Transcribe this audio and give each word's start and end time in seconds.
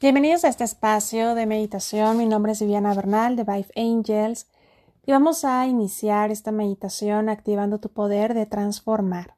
Bienvenidos 0.00 0.44
a 0.44 0.48
este 0.48 0.64
espacio 0.64 1.34
de 1.34 1.44
meditación. 1.44 2.16
Mi 2.16 2.24
nombre 2.24 2.52
es 2.52 2.60
Viviana 2.62 2.94
Bernal 2.94 3.36
de 3.36 3.44
Vive 3.44 3.68
Angels 3.76 4.48
y 5.04 5.12
vamos 5.12 5.44
a 5.44 5.66
iniciar 5.66 6.30
esta 6.30 6.52
meditación 6.52 7.28
activando 7.28 7.80
tu 7.80 7.90
poder 7.90 8.32
de 8.32 8.46
transformar. 8.46 9.36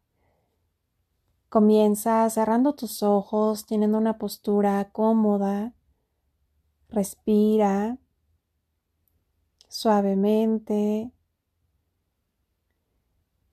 Comienza 1.48 2.30
cerrando 2.30 2.76
tus 2.76 3.02
ojos, 3.02 3.66
teniendo 3.66 3.98
una 3.98 4.18
postura 4.18 4.88
cómoda. 4.92 5.74
Respira 6.90 7.98
suavemente. 9.66 11.10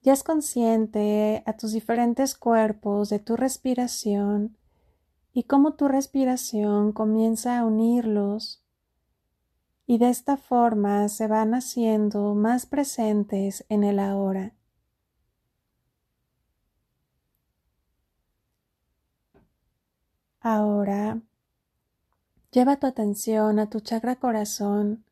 Ya 0.02 0.12
es 0.12 0.22
consciente 0.22 1.42
a 1.44 1.56
tus 1.56 1.72
diferentes 1.72 2.36
cuerpos 2.36 3.08
de 3.08 3.18
tu 3.18 3.34
respiración 3.34 4.59
y 5.32 5.44
cómo 5.44 5.74
tu 5.74 5.88
respiración 5.88 6.92
comienza 6.92 7.58
a 7.58 7.64
unirlos 7.64 8.62
y 9.86 9.98
de 9.98 10.08
esta 10.08 10.36
forma 10.36 11.08
se 11.08 11.26
van 11.26 11.52
haciendo 11.52 12.34
más 12.34 12.66
presentes 12.66 13.64
en 13.68 13.82
el 13.82 13.98
ahora. 13.98 14.54
Ahora 20.40 21.20
lleva 22.50 22.76
tu 22.76 22.86
atención 22.86 23.58
a 23.58 23.68
tu 23.68 23.80
chakra 23.80 24.16
corazón 24.16 25.04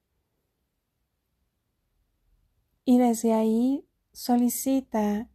y 2.84 2.98
desde 2.98 3.34
ahí 3.34 3.84
solicita 4.12 5.28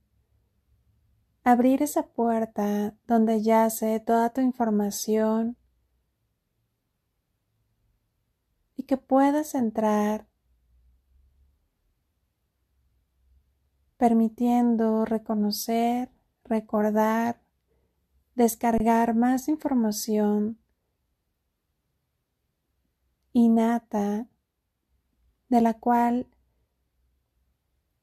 abrir 1.44 1.84
esa 1.84 2.08
puerta 2.08 2.96
donde 3.06 3.42
yace 3.42 4.00
toda 4.00 4.32
tu 4.32 4.42
información 4.42 5.58
y 8.76 8.84
que 8.84 8.98
puedas 8.98 9.54
entrar 9.56 10.28
permitiendo 13.98 15.06
reconocer, 15.06 16.10
recordar, 16.44 17.42
descargar 18.36 19.16
más 19.16 19.48
información 19.48 20.58
innata 23.34 24.28
de 25.50 25.62
la 25.62 25.74
cual 25.74 26.28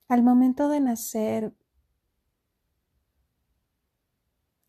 al 0.09 0.23
momento 0.23 0.69
de 0.69 0.81
nacer 0.81 1.55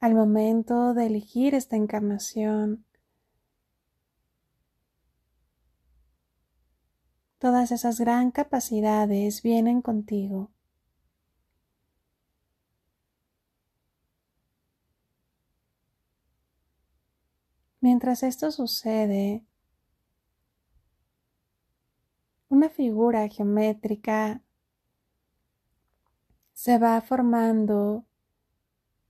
al 0.01 0.15
momento 0.15 0.95
de 0.95 1.05
elegir 1.05 1.53
esta 1.53 1.75
encarnación. 1.75 2.83
Todas 7.37 7.71
esas 7.71 7.99
gran 7.99 8.31
capacidades 8.31 9.43
vienen 9.43 9.81
contigo. 9.83 10.49
Mientras 17.79 18.23
esto 18.23 18.51
sucede, 18.51 19.45
una 22.49 22.69
figura 22.69 23.27
geométrica 23.27 24.41
se 26.53 26.79
va 26.79 26.99
formando 27.01 28.05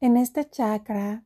en 0.02 0.18
este 0.18 0.50
chakra 0.50 1.24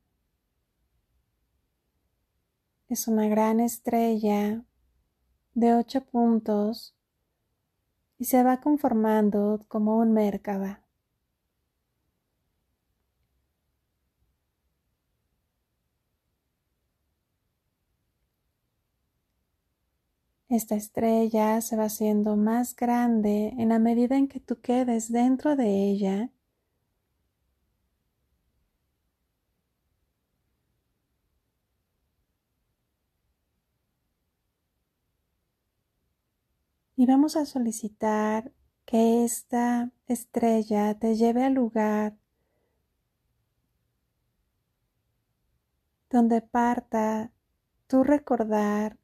es 2.90 3.08
una 3.08 3.28
gran 3.30 3.62
estrella 3.62 4.66
de 5.54 5.74
ocho 5.74 6.02
puntos 6.02 6.94
y 8.20 8.26
se 8.26 8.44
va 8.44 8.60
conformando 8.60 9.62
como 9.70 9.98
un 9.98 10.12
Merkaba. 10.12 10.82
Esta 20.50 20.76
estrella 20.76 21.62
se 21.62 21.78
va 21.78 21.86
haciendo 21.86 22.36
más 22.36 22.76
grande 22.76 23.54
en 23.58 23.70
la 23.70 23.80
medida 23.80 24.18
en 24.18 24.28
que 24.28 24.42
tú 24.42 24.60
quedes 24.60 25.12
dentro 25.12 25.56
de 25.56 25.90
ella 25.90 26.30
y 37.06 37.08
vamos 37.08 37.36
a 37.36 37.46
solicitar 37.46 38.52
que 38.86 39.24
esta 39.24 39.92
estrella 40.08 40.98
te 40.98 41.14
lleve 41.14 41.44
al 41.44 41.54
lugar 41.54 42.18
donde 46.10 46.42
parta 46.42 47.32
tu 47.86 48.04
recordar 48.04 48.98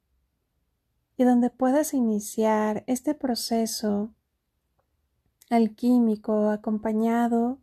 y 1.16 1.22
donde 1.22 1.50
puedas 1.50 1.94
iniciar 1.94 2.82
este 2.88 3.14
proceso 3.14 4.12
alquímico 5.48 6.50
acompañado 6.50 7.60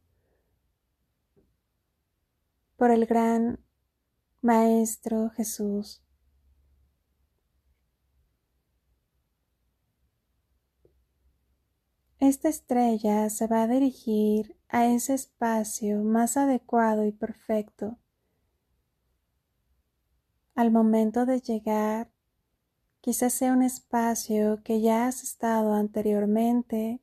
por 2.77 2.91
el 2.91 3.05
gran 3.05 3.59
Maestro 4.41 5.31
Jesús. 5.31 6.01
Esta 12.19 12.49
estrella 12.49 13.29
se 13.29 13.47
va 13.47 13.63
a 13.63 13.67
dirigir 13.67 14.57
a 14.67 14.85
ese 14.87 15.13
espacio 15.13 16.03
más 16.03 16.35
adecuado 16.35 17.05
y 17.05 17.13
perfecto. 17.13 17.97
Al 20.53 20.69
momento 20.69 21.25
de 21.25 21.39
llegar, 21.39 22.11
quizás 22.99 23.33
sea 23.33 23.53
un 23.53 23.63
espacio 23.63 24.61
que 24.63 24.81
ya 24.81 25.07
has 25.07 25.23
estado 25.23 25.73
anteriormente 25.73 26.99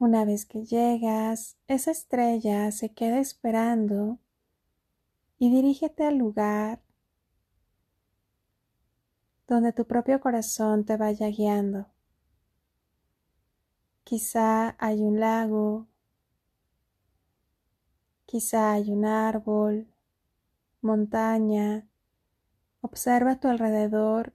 Una 0.00 0.24
vez 0.24 0.46
que 0.46 0.64
llegas, 0.64 1.58
esa 1.68 1.90
estrella 1.90 2.72
se 2.72 2.88
queda 2.88 3.18
esperando 3.20 4.18
y 5.40 5.50
dirígete 5.50 6.04
al 6.04 6.18
lugar 6.18 6.82
donde 9.48 9.72
tu 9.72 9.86
propio 9.86 10.20
corazón 10.20 10.84
te 10.84 10.98
vaya 10.98 11.28
guiando. 11.28 11.86
Quizá 14.04 14.76
hay 14.78 15.00
un 15.00 15.18
lago, 15.18 15.88
quizá 18.26 18.72
hay 18.72 18.90
un 18.92 19.06
árbol, 19.06 19.88
montaña. 20.82 21.88
Observa 22.82 23.32
a 23.32 23.40
tu 23.40 23.48
alrededor 23.48 24.34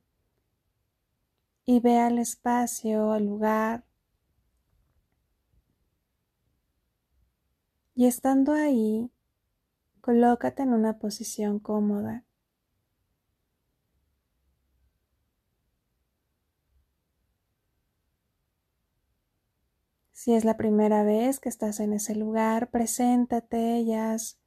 y 1.66 1.81
ve 1.81 1.99
al 1.99 2.17
espacio, 2.17 3.11
al 3.11 3.25
lugar. 3.25 3.85
Y 7.93 8.07
estando 8.07 8.53
ahí, 8.53 9.11
Colócate 10.05 10.61
en 10.61 10.71
una 10.71 10.99
posición 10.99 11.57
cómoda. 11.57 12.25
Si 20.11 20.35
es 20.35 20.45
la 20.45 20.57
primera 20.57 21.01
vez 21.01 21.39
que 21.39 21.49
estás 21.49 21.79
en 21.79 21.91
ese 21.91 22.13
lugar, 22.13 22.69
preséntate 22.69 23.79
y 23.79 23.96
haz 23.96 24.40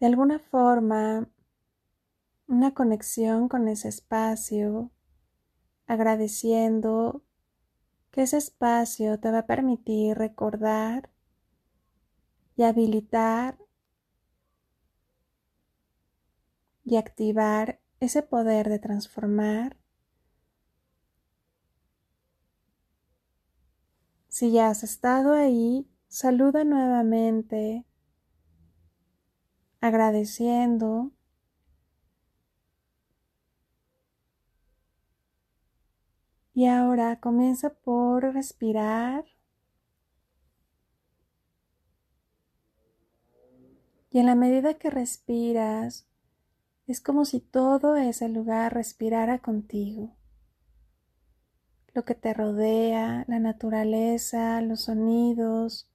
de 0.00 0.06
alguna 0.06 0.38
forma 0.38 1.28
una 2.46 2.72
conexión 2.72 3.50
con 3.50 3.68
ese 3.68 3.88
espacio, 3.88 4.92
agradeciendo 5.86 7.22
que 8.12 8.22
ese 8.22 8.38
espacio 8.38 9.20
te 9.20 9.30
va 9.30 9.40
a 9.40 9.46
permitir 9.46 10.16
recordar 10.16 11.10
y 12.56 12.62
habilitar 12.62 13.65
y 16.86 16.96
activar 16.96 17.80
ese 18.00 18.22
poder 18.22 18.68
de 18.68 18.78
transformar. 18.78 19.76
Si 24.28 24.52
ya 24.52 24.68
has 24.70 24.84
estado 24.84 25.34
ahí, 25.34 25.88
saluda 26.06 26.62
nuevamente, 26.62 27.84
agradeciendo. 29.80 31.10
Y 36.54 36.66
ahora 36.66 37.18
comienza 37.20 37.70
por 37.70 38.32
respirar. 38.32 39.24
Y 44.10 44.20
en 44.20 44.26
la 44.26 44.34
medida 44.34 44.74
que 44.74 44.88
respiras, 44.88 46.06
es 46.86 47.00
como 47.00 47.24
si 47.24 47.40
todo 47.40 47.96
ese 47.96 48.28
lugar 48.28 48.74
respirara 48.74 49.40
contigo. 49.40 50.16
Lo 51.94 52.04
que 52.04 52.14
te 52.14 52.32
rodea, 52.32 53.24
la 53.26 53.38
naturaleza, 53.40 54.60
los 54.60 54.82
sonidos, 54.82 55.88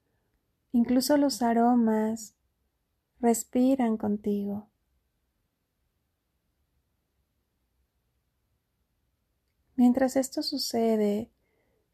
incluso 0.74 1.16
los 1.18 1.42
aromas, 1.42 2.36
respiran 3.20 3.98
contigo. 3.98 4.68
Mientras 9.76 10.16
esto 10.16 10.44
sucede, 10.44 11.32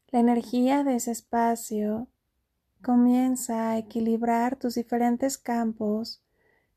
la 0.08 0.20
energía 0.20 0.84
de 0.84 0.96
ese 0.96 1.12
espacio 1.12 2.08
comienza 2.82 3.70
a 3.70 3.78
equilibrar 3.78 4.56
tus 4.56 4.74
diferentes 4.74 5.38
campos 5.38 6.22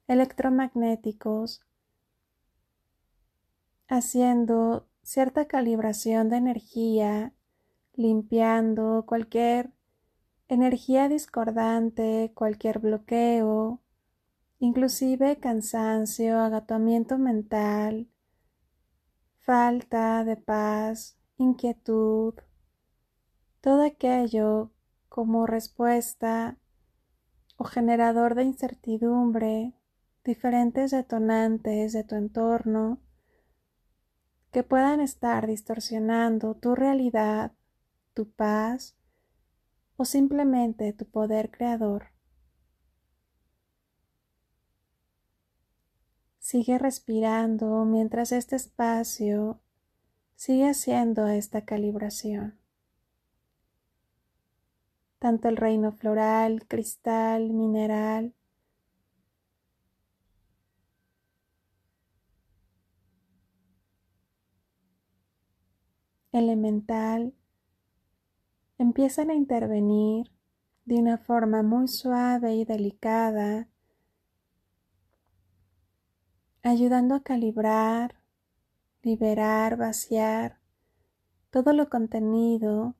electromagnéticos 0.08 1.62
haciendo 3.92 4.88
cierta 5.04 5.48
calibración 5.48 6.30
de 6.30 6.38
energía, 6.38 7.34
limpiando 7.94 9.04
cualquier 9.06 9.74
energía 10.48 11.10
discordante, 11.10 12.32
cualquier 12.34 12.80
bloqueo, 12.80 13.82
inclusive 14.60 15.40
cansancio, 15.40 16.40
agotamiento 16.40 17.18
mental, 17.18 18.08
falta 19.40 20.24
de 20.24 20.38
paz, 20.38 21.18
inquietud, 21.36 22.36
todo 23.60 23.84
aquello 23.84 24.72
como 25.10 25.46
respuesta 25.46 26.58
o 27.58 27.66
generador 27.66 28.36
de 28.36 28.44
incertidumbre, 28.44 29.74
diferentes 30.24 30.92
detonantes 30.92 31.92
de 31.92 32.06
tu 32.06 32.16
entorno 32.16 33.02
que 34.52 34.64
puedan 34.64 35.00
estar 35.00 35.48
distorsionando 35.48 36.56
tu 36.56 36.76
realidad, 36.76 37.54
tu 38.14 38.30
paz 38.30 38.98
o 39.96 40.06
simplemente 40.06 40.92
tu 40.94 41.06
poder 41.06 41.52
creador. 41.52 42.08
Sigue 46.40 46.78
respirando 46.78 47.86
mientras 47.86 48.32
este 48.34 48.58
espacio 48.58 49.62
sigue 50.36 50.70
haciendo 50.70 51.28
esta 51.28 51.64
calibración. 51.66 52.60
Tanto 55.20 55.48
el 55.48 55.56
reino 55.56 55.92
floral, 55.92 56.66
cristal, 56.68 57.54
mineral, 57.54 58.34
elemental 66.32 67.34
empiezan 68.78 69.30
a 69.30 69.36
intervenir 69.36 70.32
de 70.86 70.96
una 70.96 71.18
forma 71.18 71.62
muy 71.62 71.88
suave 71.88 72.56
y 72.56 72.66
delicada, 72.66 73.68
ayudando 76.64 77.16
a 77.16 77.24
calibrar, 77.24 78.16
liberar, 79.04 79.78
vaciar 79.78 80.60
todo 81.52 81.74
lo 81.74 81.90
contenido, 81.90 82.96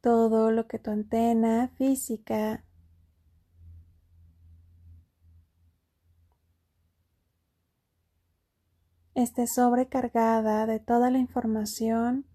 todo 0.00 0.50
lo 0.50 0.68
que 0.68 0.78
tu 0.78 0.90
antena 0.90 1.68
física 1.78 2.62
esté 9.14 9.46
sobrecargada 9.46 10.66
de 10.66 10.80
toda 10.80 11.10
la 11.10 11.18
información, 11.18 12.26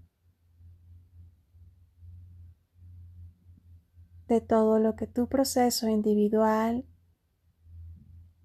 de 4.28 4.40
todo 4.40 4.80
lo 4.80 4.96
que 4.96 5.08
tu 5.08 5.28
proceso 5.28 5.90
individual 5.90 6.86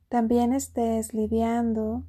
también 0.08 0.52
estés 0.52 1.12
lidiando. 1.12 2.04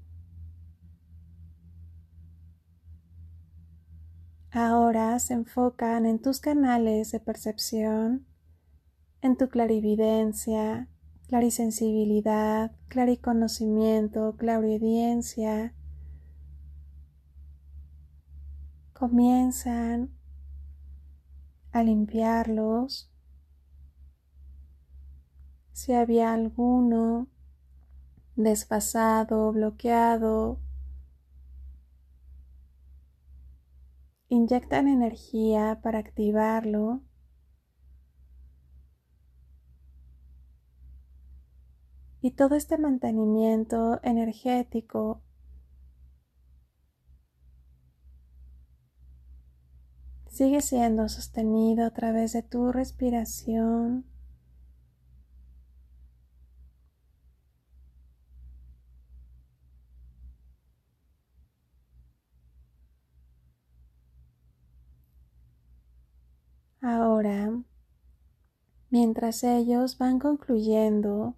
Ahora 4.51 5.19
se 5.19 5.33
enfocan 5.33 6.05
en 6.05 6.21
tus 6.21 6.39
canales 6.39 7.11
de 7.11 7.19
percepción, 7.19 8.25
en 9.21 9.35
tu 9.35 9.49
clarividencia, 9.49 10.87
clarisensibilidad, 11.27 12.71
clariconocimiento, 12.87 14.37
clariaudiencia, 14.37 15.74
comienzan 18.95 20.09
a 21.73 21.83
limpiarlos. 21.83 23.11
Si 25.73 25.91
había 25.93 26.33
alguno 26.33 27.27
desfasado, 28.37 29.51
bloqueado, 29.51 30.61
inyectan 34.29 34.87
energía 34.87 35.81
para 35.83 35.99
activarlo. 35.99 37.01
Y 42.21 42.31
todo 42.31 42.55
este 42.55 42.77
mantenimiento 42.77 43.99
energético 44.03 45.21
Sigue 50.35 50.59
siendo 50.59 51.07
sostenido 51.07 51.85
a 51.85 51.91
través 51.91 52.33
de 52.33 52.43
tu 52.43 52.73
respiración. 52.73 54.03
Ahora, 66.81 67.63
mientras 68.89 69.41
ellos 69.45 69.97
van 69.97 70.19
concluyendo 70.19 71.35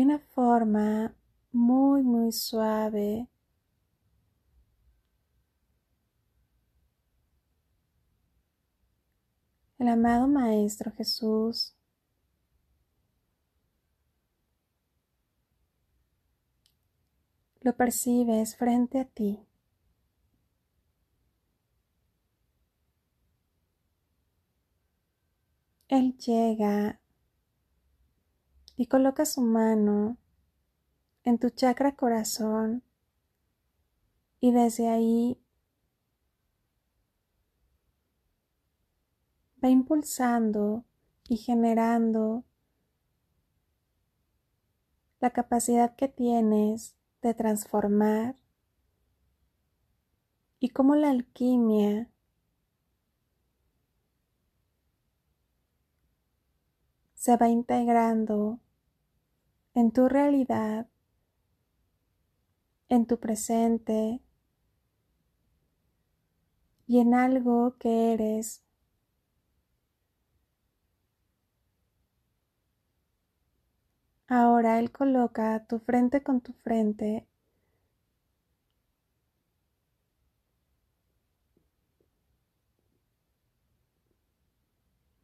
de 0.00 0.06
una 0.06 0.18
forma 0.18 1.14
muy, 1.52 2.02
muy 2.02 2.32
suave. 2.32 3.28
El 9.78 9.88
amado 9.88 10.26
Maestro 10.26 10.90
Jesús 10.92 11.74
lo 17.60 17.76
percibes 17.76 18.56
frente 18.56 19.00
a 19.00 19.04
ti. 19.04 19.38
Él 25.88 26.16
llega 26.16 26.99
y 28.80 28.86
coloca 28.86 29.26
su 29.26 29.42
mano 29.42 30.16
en 31.24 31.38
tu 31.38 31.50
chakra 31.50 31.96
corazón 31.96 32.82
y 34.40 34.52
desde 34.52 34.88
ahí 34.88 35.38
va 39.62 39.68
impulsando 39.68 40.86
y 41.28 41.36
generando 41.36 42.42
la 45.20 45.28
capacidad 45.28 45.94
que 45.94 46.08
tienes 46.08 46.96
de 47.20 47.34
transformar 47.34 48.36
y 50.58 50.70
cómo 50.70 50.94
la 50.94 51.10
alquimia 51.10 52.10
se 57.12 57.36
va 57.36 57.50
integrando 57.50 58.58
en 59.80 59.92
tu 59.92 60.08
realidad, 60.10 60.86
en 62.90 63.06
tu 63.06 63.18
presente 63.18 64.20
y 66.86 66.98
en 66.98 67.14
algo 67.14 67.76
que 67.78 68.12
eres. 68.12 68.62
Ahora 74.28 74.78
él 74.78 74.92
coloca 74.92 75.64
tu 75.66 75.78
frente 75.78 76.22
con 76.22 76.42
tu 76.42 76.52
frente 76.52 77.26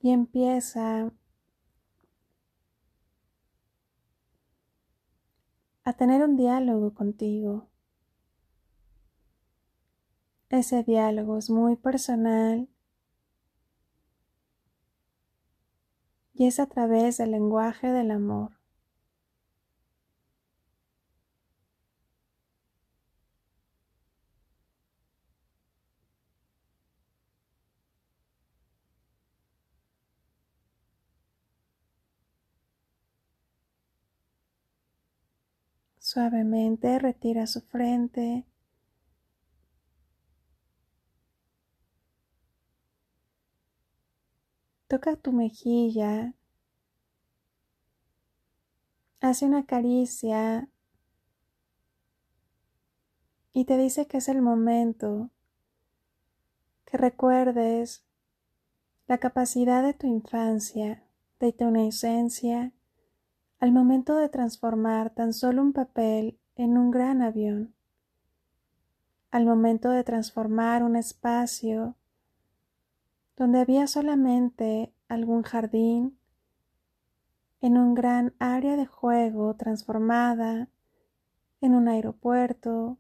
y 0.00 0.12
empieza 0.12 1.12
a 5.87 5.93
tener 5.93 6.21
un 6.25 6.37
diálogo 6.37 6.95
contigo. 6.95 7.69
Ese 10.49 10.83
diálogo 10.83 11.38
es 11.38 11.49
muy 11.49 11.76
personal 11.76 12.69
y 16.35 16.49
es 16.49 16.59
a 16.59 16.66
través 16.66 17.19
del 17.19 17.31
lenguaje 17.31 17.93
del 17.93 18.11
amor. 18.11 18.50
Suavemente 36.16 36.99
retira 36.99 37.46
su 37.46 37.61
frente. 37.61 38.46
Toca 44.88 45.16
tu 45.16 45.32
mejilla. 45.32 46.32
Hace 49.20 49.44
una 49.44 49.66
caricia 49.66 50.70
y 53.52 53.66
te 53.66 53.76
dice 53.76 54.06
que 54.06 54.16
es 54.16 54.30
el 54.30 54.40
momento 54.40 55.28
que 56.87 56.96
recuerdes 56.96 58.06
la 59.06 59.18
capacidad 59.18 59.82
de 59.82 59.92
tu 59.92 60.06
infancia, 60.06 61.06
de 61.40 61.52
tu 61.52 61.68
inocencia 61.68 62.73
al 63.58 63.72
momento 63.72 64.16
de 64.16 64.28
transformar 64.28 65.10
tan 65.10 65.32
solo 65.32 65.62
un 65.62 65.72
papel 65.72 66.38
en 66.56 66.76
un 66.76 66.90
gran 66.90 67.22
avión, 67.22 67.75
al 69.30 69.46
momento 69.46 69.90
de 69.90 70.04
transformar 70.04 70.82
un 70.82 70.96
espacio 70.96 71.94
donde 73.36 73.60
había 73.60 73.86
solamente 73.86 74.92
algún 75.08 75.42
jardín 75.42 76.18
en 77.60 77.78
un 77.78 77.94
gran 77.94 78.34
área 78.38 78.76
de 78.76 78.86
juego 78.86 79.54
transformada 79.54 80.68
en 81.60 81.75
un 81.75 81.88
aeropuerto 81.88 82.98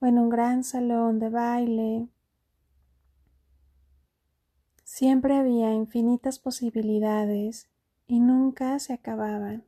o 0.00 0.06
en 0.06 0.18
un 0.18 0.28
gran 0.28 0.64
salón 0.64 1.18
de 1.18 1.28
baile. 1.28 2.08
Siempre 4.98 5.36
había 5.36 5.74
infinitas 5.74 6.38
posibilidades 6.38 7.68
y 8.06 8.18
nunca 8.18 8.78
se 8.78 8.94
acababan. 8.94 9.62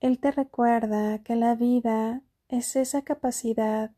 Él 0.00 0.18
te 0.18 0.30
recuerda 0.30 1.20
que 1.20 1.34
la 1.34 1.54
vida 1.54 2.20
es 2.48 2.76
esa 2.76 3.00
capacidad 3.00 3.92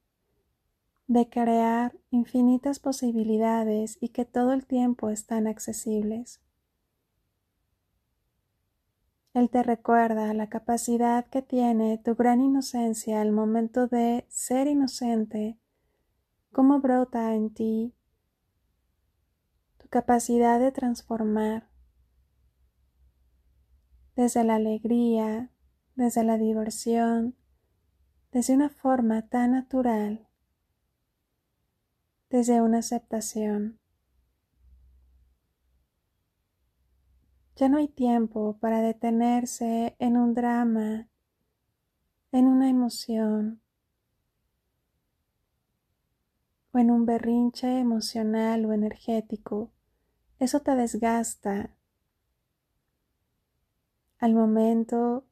de 1.09 1.29
crear 1.29 1.99
infinitas 2.13 2.79
posibilidades 2.79 3.99
y 4.01 4.11
que 4.11 4.25
todo 4.25 4.53
el 4.53 4.65
tiempo 4.65 5.11
están 5.11 5.49
accesibles. 5.49 6.41
Él 9.33 9.51
te 9.51 9.65
recuerda 9.65 10.33
la 10.35 10.49
capacidad 10.49 11.27
que 11.27 11.43
tiene 11.43 11.99
tu 11.99 12.15
gran 12.15 12.41
inocencia 12.41 13.21
al 13.21 13.33
momento 13.33 13.89
de 13.89 14.25
ser 14.29 14.69
inocente, 14.69 15.59
cómo 16.55 16.81
brota 16.81 17.35
en 17.35 17.53
ti 17.53 17.95
tu 19.77 19.89
capacidad 19.89 20.61
de 20.61 20.71
transformar 20.71 21.69
desde 24.15 24.45
la 24.45 24.55
alegría, 24.55 25.51
desde 25.97 26.23
la 26.23 26.39
diversión, 26.39 27.35
desde 28.31 28.55
una 28.55 28.71
forma 28.71 29.23
tan 29.29 29.51
natural, 29.51 30.29
desde 32.31 32.63
una 32.63 32.79
aceptación. 32.79 33.81
Ya 37.57 37.69
no 37.69 37.79
hay 37.79 37.89
tiempo 37.89 38.59
para 38.61 38.81
detenerse 38.81 39.97
en 39.99 40.17
un 40.17 40.35
drama, 40.35 41.09
en 42.31 42.47
una 42.47 42.71
emoción 42.71 43.64
o 46.75 46.79
en 46.79 46.91
un 46.91 47.07
berrinche 47.07 47.79
emocional 47.79 48.67
o 48.67 48.73
energético. 48.73 49.71
Eso 50.41 50.61
te 50.61 50.75
desgasta. 50.75 51.71
Al 54.19 54.35
momento 54.35 55.25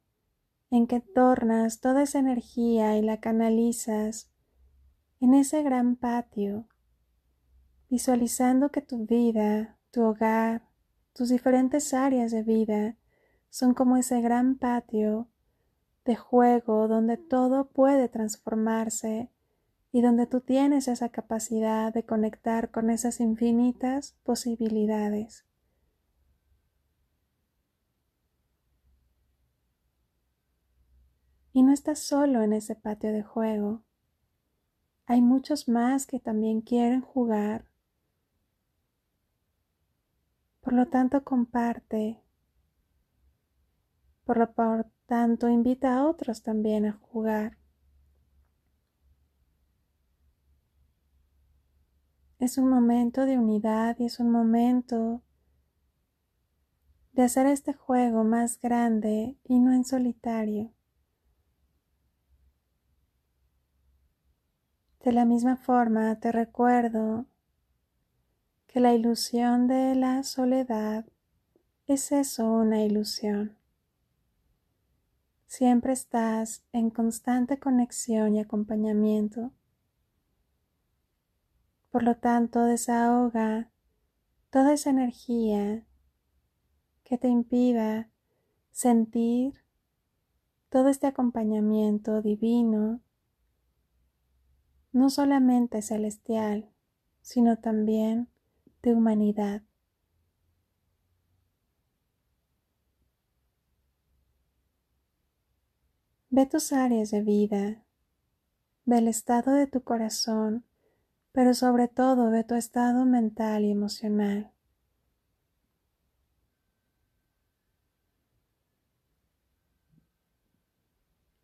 en 0.71 0.87
que 0.87 1.01
tornas 1.01 1.81
toda 1.81 2.03
esa 2.03 2.19
energía 2.19 2.97
y 2.97 3.01
la 3.01 3.19
canalizas 3.19 4.31
en 5.19 5.33
ese 5.33 5.63
gran 5.63 5.97
patio, 5.97 6.65
visualizando 7.89 8.69
que 8.69 8.81
tu 8.81 9.05
vida, 9.05 9.77
tu 9.91 10.01
hogar, 10.01 10.63
tus 11.13 11.29
diferentes 11.29 11.93
áreas 11.93 12.31
de 12.31 12.43
vida 12.43 12.95
son 13.49 13.73
como 13.73 13.97
ese 13.97 14.21
gran 14.21 14.57
patio 14.57 15.27
de 16.05 16.15
juego 16.15 16.87
donde 16.87 17.17
todo 17.17 17.69
puede 17.69 18.07
transformarse 18.07 19.32
y 19.95 20.01
donde 20.01 20.25
tú 20.25 20.41
tienes 20.41 20.87
esa 20.87 21.09
capacidad 21.09 21.93
de 21.93 22.03
conectar 22.03 22.71
con 22.71 22.89
esas 22.89 23.19
infinitas 23.19 24.17
posibilidades. 24.23 25.45
Y 31.53 31.61
no 31.61 31.71
estás 31.71 31.99
solo 31.99 32.41
en 32.41 32.53
ese 32.53 32.75
patio 32.75 33.13
de 33.13 33.21
juego. 33.21 33.83
Hay 35.05 35.21
muchos 35.21 35.69
más 35.69 36.07
que 36.07 36.19
también 36.19 36.61
quieren 36.61 37.01
jugar. 37.01 37.69
Por 40.61 40.73
lo 40.73 40.87
tanto, 40.87 41.23
comparte. 41.23 42.19
Por 44.25 44.37
lo 44.37 44.51
tanto, 45.05 45.49
invita 45.49 45.97
a 45.97 46.07
otros 46.07 46.41
también 46.41 46.87
a 46.87 46.93
jugar. 46.93 47.62
Es 52.43 52.57
un 52.57 52.67
momento 52.67 53.25
de 53.25 53.39
unidad 53.39 53.95
y 53.99 54.03
es 54.03 54.19
un 54.19 54.29
momento 54.29 55.21
de 57.13 57.23
hacer 57.23 57.47
este 57.47 57.71
juego 57.71 58.25
más 58.25 58.59
grande 58.59 59.37
y 59.45 59.59
no 59.59 59.71
en 59.71 59.85
solitario. 59.85 60.73
De 65.05 65.13
la 65.13 65.23
misma 65.23 65.55
forma, 65.55 66.19
te 66.19 66.33
recuerdo 66.33 67.27
que 68.67 68.81
la 68.81 68.93
ilusión 68.93 69.67
de 69.67 69.95
la 69.95 70.21
soledad 70.23 71.05
es 71.87 72.11
eso, 72.11 72.51
una 72.51 72.83
ilusión. 72.83 73.55
Siempre 75.47 75.93
estás 75.93 76.65
en 76.73 76.89
constante 76.89 77.57
conexión 77.57 78.35
y 78.35 78.41
acompañamiento. 78.41 79.53
Por 81.93 82.01
lo 82.01 82.15
tanto, 82.17 82.63
desahoga 82.63 83.69
toda 84.49 84.73
esa 84.73 84.89
energía 84.89 85.85
que 87.03 87.19
te 87.19 87.27
impida 87.27 88.09
sentir 88.71 89.63
todo 90.69 90.89
este 90.89 91.05
acompañamiento 91.05 92.23
divino 92.23 92.99
no 94.91 95.11
solamente 95.11 95.83
celestial, 95.83 96.67
sino 97.21 97.59
también 97.59 98.27
de 98.81 98.95
humanidad. 98.95 99.61
Ve 106.31 106.47
tus 106.47 106.73
áreas 106.73 107.11
de 107.11 107.21
vida, 107.21 107.85
ve 108.85 108.97
el 108.97 109.07
estado 109.07 109.51
de 109.51 109.67
tu 109.67 109.83
corazón, 109.83 110.65
pero 111.33 111.53
sobre 111.53 111.89
todo 111.89 112.31
ve 112.31 112.45
tu 112.45 112.55
estado 112.55 113.03
mental 113.03 113.65
y 113.65 113.71
emocional. 113.71 114.51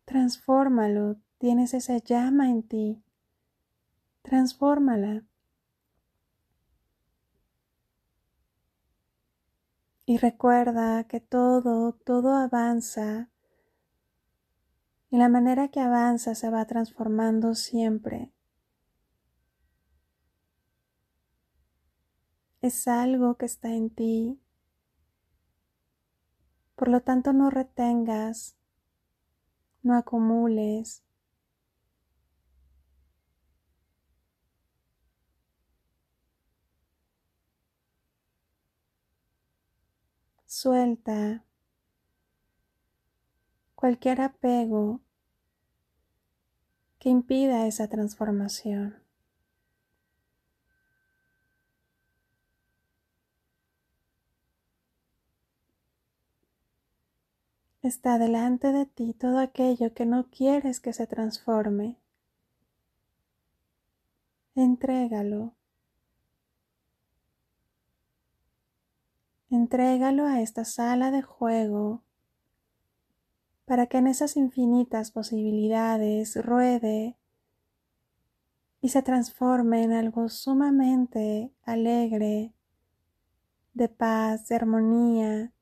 Transfórmalo, 0.06 1.16
tienes 1.36 1.74
esa 1.74 1.98
llama 1.98 2.48
en 2.48 2.62
ti 2.62 3.02
transfórmala. 4.22 5.24
Y 10.06 10.18
recuerda 10.18 11.04
que 11.04 11.20
todo, 11.20 11.92
todo 11.92 12.34
avanza 12.34 13.28
y 15.10 15.18
la 15.18 15.28
manera 15.28 15.68
que 15.68 15.80
avanza 15.80 16.34
se 16.34 16.50
va 16.50 16.64
transformando 16.64 17.54
siempre. 17.54 18.30
Es 22.62 22.88
algo 22.88 23.36
que 23.36 23.46
está 23.46 23.68
en 23.74 23.90
ti. 23.90 24.40
Por 26.76 26.88
lo 26.88 27.00
tanto, 27.00 27.32
no 27.32 27.50
retengas, 27.50 28.56
no 29.82 29.96
acumules. 29.96 31.02
Suelta 40.46 41.44
cualquier 43.74 44.20
apego 44.20 45.00
que 46.98 47.08
impida 47.08 47.66
esa 47.66 47.88
transformación. 47.88 48.99
Está 57.82 58.18
delante 58.18 58.72
de 58.72 58.84
ti 58.84 59.14
todo 59.14 59.38
aquello 59.38 59.94
que 59.94 60.04
no 60.04 60.28
quieres 60.28 60.80
que 60.80 60.92
se 60.92 61.06
transforme. 61.06 61.96
Entrégalo. 64.54 65.54
Entrégalo 69.48 70.26
a 70.26 70.42
esta 70.42 70.64
sala 70.64 71.10
de 71.10 71.22
juego 71.22 72.02
para 73.64 73.86
que 73.86 73.98
en 73.98 74.08
esas 74.08 74.36
infinitas 74.36 75.10
posibilidades 75.10 76.36
ruede 76.44 77.16
y 78.82 78.90
se 78.90 79.00
transforme 79.02 79.84
en 79.84 79.92
algo 79.92 80.28
sumamente 80.28 81.52
alegre, 81.62 82.52
de 83.72 83.88
paz, 83.88 84.48
de 84.48 84.56
armonía. 84.56 85.52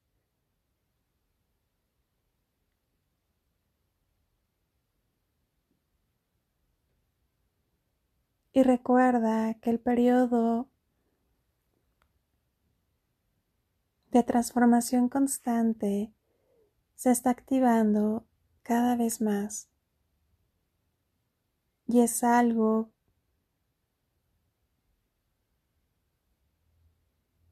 Y 8.58 8.64
recuerda 8.64 9.54
que 9.60 9.70
el 9.70 9.78
periodo 9.78 10.68
de 14.10 14.24
transformación 14.24 15.08
constante 15.08 16.12
se 16.96 17.12
está 17.12 17.30
activando 17.30 18.26
cada 18.64 18.96
vez 18.96 19.20
más. 19.20 19.68
Y 21.86 22.00
es 22.00 22.24
algo 22.24 22.90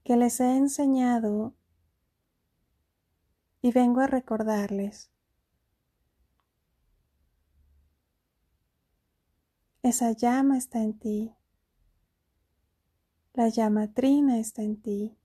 que 0.03 0.17
les 0.17 0.41
he 0.41 0.57
enseñado 0.57 1.55
y 3.63 3.71
vengo 3.71 4.01
a 4.01 4.09
recordarles. 4.09 5.13
Esa 9.87 10.11
llama 10.11 10.59
está 10.59 10.83
en 10.83 10.99
ti. 10.99 11.33
La 13.35 13.49
llama 13.49 13.93
trina 13.95 14.41
está 14.41 14.63
en 14.63 14.83
ti. 14.83 15.17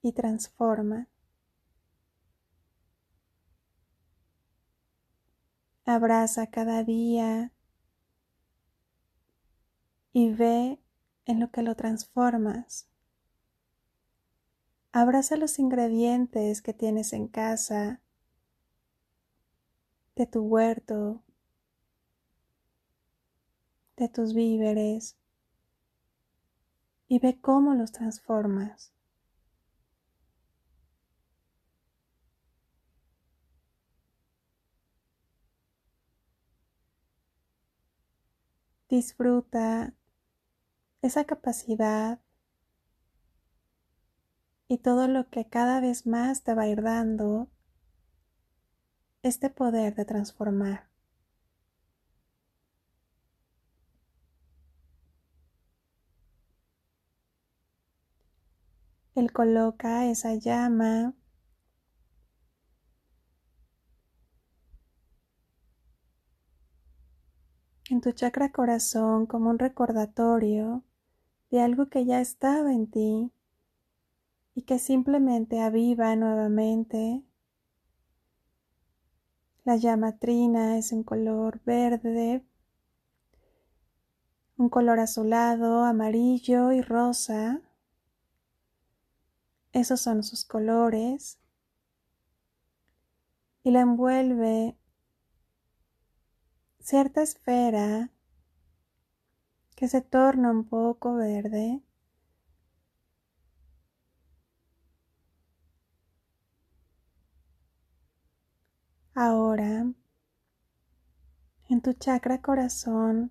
y 0.00 0.12
transforma. 0.12 1.08
Abraza 5.84 6.46
cada 6.46 6.84
día 6.84 7.52
y 10.14 10.32
ve 10.32 10.80
en 11.26 11.40
lo 11.40 11.50
que 11.50 11.60
lo 11.60 11.74
transformas. 11.74 12.88
Abraza 14.90 15.36
los 15.36 15.58
ingredientes 15.58 16.62
que 16.62 16.72
tienes 16.72 17.12
en 17.12 17.28
casa, 17.28 18.00
de 20.16 20.26
tu 20.26 20.40
huerto, 20.40 21.25
de 23.96 24.08
tus 24.08 24.34
víveres, 24.34 25.16
y 27.08 27.18
ve 27.18 27.38
cómo 27.40 27.74
los 27.74 27.92
transformas. 27.92 28.92
Disfruta 38.88 39.94
esa 41.02 41.24
capacidad 41.24 42.20
y 44.68 44.78
todo 44.78 45.08
lo 45.08 45.28
que 45.28 45.46
cada 45.48 45.80
vez 45.80 46.06
más 46.06 46.42
te 46.42 46.54
va 46.54 46.62
a 46.62 46.68
ir 46.68 46.82
dando 46.82 47.48
este 49.22 49.50
poder 49.50 49.94
de 49.94 50.04
transformar. 50.04 50.95
Él 59.16 59.32
coloca 59.32 60.04
esa 60.04 60.34
llama 60.34 61.14
en 67.88 68.02
tu 68.02 68.12
chakra 68.12 68.52
corazón 68.52 69.24
como 69.24 69.48
un 69.48 69.58
recordatorio 69.58 70.84
de 71.50 71.62
algo 71.62 71.88
que 71.88 72.04
ya 72.04 72.20
estaba 72.20 72.74
en 72.74 72.90
ti 72.90 73.32
y 74.54 74.62
que 74.64 74.78
simplemente 74.78 75.60
aviva 75.62 76.14
nuevamente. 76.14 77.22
La 79.64 79.76
llama 79.76 80.18
trina 80.18 80.76
es 80.76 80.92
un 80.92 81.02
color 81.02 81.62
verde, 81.64 82.44
un 84.58 84.68
color 84.68 85.00
azulado, 85.00 85.84
amarillo 85.84 86.72
y 86.72 86.82
rosa. 86.82 87.62
Esos 89.76 90.00
son 90.00 90.22
sus 90.22 90.46
colores. 90.46 91.38
Y 93.62 93.72
la 93.72 93.80
envuelve 93.80 94.74
cierta 96.80 97.20
esfera 97.20 98.10
que 99.74 99.86
se 99.86 100.00
torna 100.00 100.50
un 100.50 100.64
poco 100.64 101.16
verde. 101.16 101.82
Ahora, 109.14 109.92
en 111.68 111.82
tu 111.82 111.92
chakra 111.92 112.40
corazón, 112.40 113.30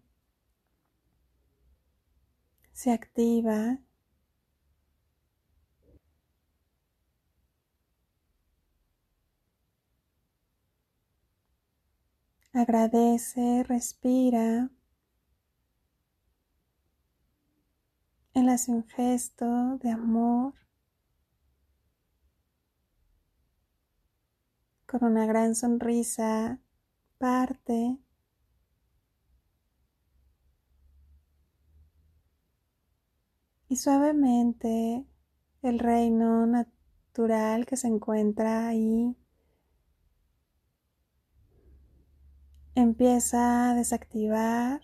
se 2.71 2.91
activa 2.91 3.79
Agradece, 12.55 13.63
respira. 13.63 14.69
Él 18.33 18.47
hace 18.47 18.71
un 18.71 18.87
gesto 18.87 19.77
de 19.79 19.91
amor 19.91 20.53
con 24.85 25.03
una 25.03 25.25
gran 25.25 25.53
sonrisa. 25.53 26.61
Parte. 27.17 27.97
Y 33.67 33.75
suavemente 33.75 35.05
el 35.61 35.79
reino 35.79 36.45
natural 36.45 37.65
que 37.65 37.75
se 37.75 37.89
encuentra 37.89 38.69
ahí 38.69 39.13
empieza 42.75 43.71
a 43.71 43.73
desactivar 43.73 44.81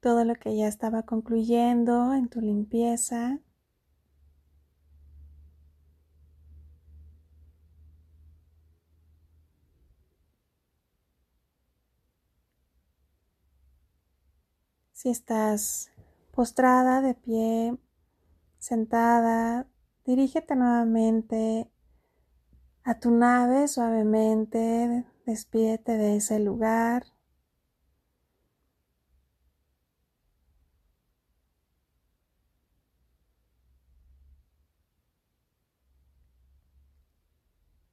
todo 0.00 0.24
lo 0.24 0.34
que 0.34 0.56
ya 0.56 0.66
estaba 0.66 1.04
concluyendo 1.04 2.14
en 2.14 2.28
tu 2.28 2.40
limpieza. 2.40 3.38
Si 14.92 15.08
estás 15.08 15.90
postrada 16.32 17.00
de 17.00 17.14
pie, 17.14 17.78
sentada, 18.58 19.66
Dirígete 20.10 20.56
nuevamente 20.56 21.70
a 22.82 22.98
tu 22.98 23.12
nave 23.12 23.68
suavemente, 23.68 25.06
despídete 25.24 25.96
de 25.96 26.16
ese 26.16 26.40
lugar. 26.40 27.04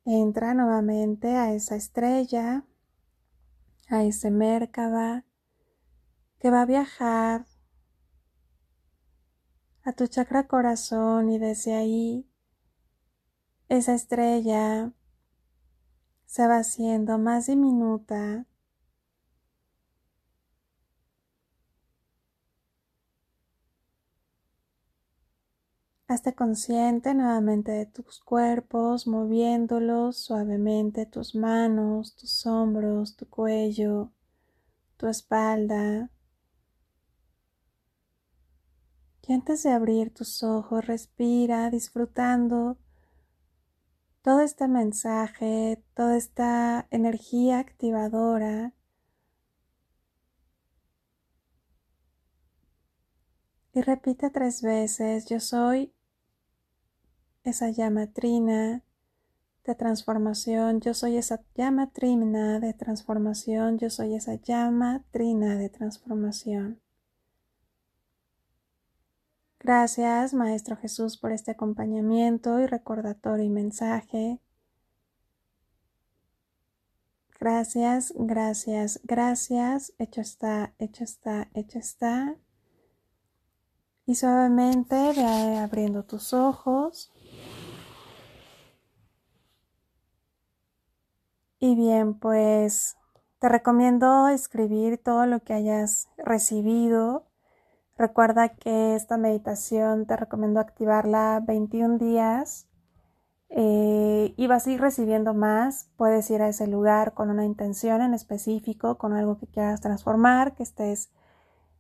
Entra 0.03 0.56
nuevamente 0.56 1.36
a 1.36 1.53
esa 1.53 1.75
estrella, 1.75 2.65
a 3.89 4.01
ese 4.01 4.32
Merkaba 4.32 5.23
que 6.39 6.49
va 6.49 6.63
a 6.63 6.65
viajar 6.65 7.45
a 9.88 9.93
tu 9.93 10.06
chakra 10.06 10.47
corazón 10.47 11.30
y 11.30 11.39
desde 11.39 11.73
ahí 11.73 12.28
esa 13.69 13.93
estrella 13.93 14.91
se 16.26 16.45
va 16.45 16.58
haciendo 16.58 17.17
más 17.17 17.47
diminuta 17.47 18.45
Hazte 26.10 26.36
consciente 26.36 27.13
nuevamente 27.13 27.71
de 27.71 27.86
tus 27.86 28.19
cuerpos, 28.19 29.08
moviéndolos 29.08 30.17
suavemente, 30.17 31.06
tus 31.06 31.34
manos, 31.36 32.15
tus 32.15 32.45
hombros, 32.45 33.15
tu 33.15 33.26
cuello, 33.30 34.12
tu 34.97 35.08
espalda. 35.08 36.10
Y 39.28 39.34
antes 39.34 39.62
de 39.63 39.72
abrir 39.72 40.13
tus 40.13 40.42
ojos, 40.42 40.88
respira 40.88 41.70
disfrutando 41.70 42.78
todo 44.22 44.40
este 44.40 44.70
mensaje, 44.70 45.84
toda 45.94 46.16
esta 46.16 46.88
energía 46.92 47.60
activadora. 47.60 48.74
Y 53.74 53.82
repite 53.82 54.30
tres 54.30 54.62
veces, 54.62 55.26
yo 55.26 55.42
soy 55.42 55.94
esa 57.44 57.70
llama 57.70 58.08
trina 58.08 58.82
de 59.66 59.76
transformación, 59.76 60.80
yo 60.80 60.94
soy 60.94 61.18
esa 61.18 61.42
llama 61.54 61.92
trina 61.92 62.62
de 62.62 62.74
transformación, 62.74 63.78
yo 63.78 63.90
soy 63.90 64.16
esa 64.16 64.36
llama 64.36 65.04
trina 65.12 65.58
de 65.58 65.68
transformación. 65.68 66.80
Gracias, 69.60 70.34
Maestro 70.34 70.78
Jesús, 70.78 71.17
por 71.17 71.32
este 71.32 71.52
acompañamiento 71.52 72.60
y 72.60 72.67
recordatorio 72.67 73.46
y 73.46 73.50
mensaje. 73.50 74.39
Gracias, 77.39 78.13
gracias, 78.15 79.00
gracias. 79.04 79.93
Hecho 80.00 80.22
está, 80.22 80.74
hecho 80.80 81.04
está, 81.04 81.50
hecho 81.54 81.80
está. 81.80 82.36
Y 84.06 84.15
suavemente 84.15 84.96
ve 85.15 85.58
abriendo 85.58 86.04
tus 86.04 86.34
ojos. 86.34 87.12
Y 91.60 91.76
bien, 91.76 92.13
pues 92.15 92.98
te 93.39 93.50
recomiendo 93.50 94.28
escribir 94.30 94.98
todo 94.98 95.26
lo 95.26 95.41
que 95.43 95.54
hayas 95.54 96.10
recibido. 96.17 97.26
Recuerda 97.98 98.50
que 98.50 98.96
esta 98.96 99.18
meditación 99.18 100.06
te 100.06 100.16
recomiendo 100.16 100.60
activarla 100.60 101.42
21 101.46 101.98
días 101.98 102.68
eh, 103.50 104.34
y 104.38 104.48
vas 104.48 104.68
a 104.68 104.72
ir 104.72 104.82
recibiendo 104.82 105.34
más. 105.34 105.90
Puedes 105.98 106.30
ir 106.30 106.44
a 106.44 106.48
ese 106.48 106.68
lugar 106.68 107.14
con 107.16 107.32
una 107.32 107.44
intención 107.44 108.02
en 108.02 108.14
específico, 108.14 109.00
con 109.00 109.14
algo 109.14 109.40
que 109.40 109.48
quieras 109.48 109.82
transformar, 109.82 110.54
que 110.54 110.62
estés 110.62 111.10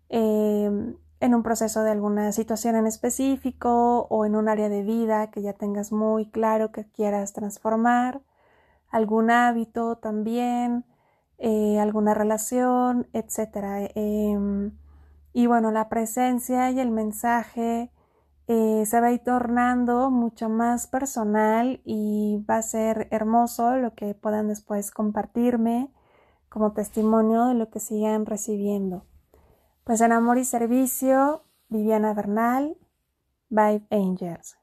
em, 0.09 0.95
en 1.19 1.35
un 1.35 1.43
proceso 1.43 1.83
de 1.83 1.91
alguna 1.91 2.31
situación 2.31 2.75
en 2.75 2.87
específico 2.87 4.07
o 4.09 4.25
en 4.25 4.35
un 4.35 4.49
área 4.49 4.69
de 4.69 4.83
vida 4.83 5.29
que 5.29 5.43
ya 5.43 5.53
tengas 5.53 5.91
muy 5.91 6.29
claro 6.31 6.71
que 6.71 6.85
quieras 6.89 7.33
transformar 7.33 8.21
algún 8.89 9.29
hábito 9.31 9.97
también, 9.97 10.85
eh, 11.37 11.79
alguna 11.79 12.13
relación, 12.13 13.07
etc. 13.13 13.91
Y 15.33 15.47
bueno, 15.47 15.71
la 15.71 15.89
presencia 15.89 16.71
y 16.71 16.79
el 16.79 16.91
mensaje 16.91 17.91
eh, 18.47 18.85
se 18.85 19.01
va 19.01 19.07
a 19.07 19.11
ir 19.11 19.23
tornando 19.23 20.09
mucho 20.09 20.47
más 20.47 20.87
personal 20.87 21.81
y 21.83 22.45
va 22.49 22.57
a 22.57 22.61
ser 22.61 23.09
hermoso 23.11 23.75
lo 23.75 23.93
que 23.93 24.13
puedan 24.13 24.47
después 24.47 24.89
compartirme 24.91 25.91
como 26.47 26.71
testimonio 26.71 27.47
de 27.47 27.55
lo 27.55 27.69
que 27.69 27.81
sigan 27.81 28.25
recibiendo. 28.25 29.05
Pues 29.83 29.99
en 29.99 30.13
amor 30.13 30.37
y 30.37 30.45
servicio, 30.45 31.43
Viviana 31.67 32.13
Bernal, 32.13 32.77
Vibe 33.49 33.85
Angels. 33.91 34.55